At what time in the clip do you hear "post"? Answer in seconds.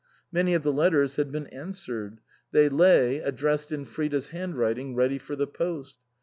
5.45-5.99